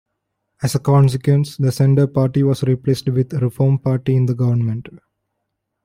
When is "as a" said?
0.63-0.79